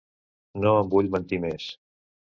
No 0.63 0.71
em 0.79 0.89
vull 0.95 1.13
mentir 1.17 1.41
més. 1.47 1.69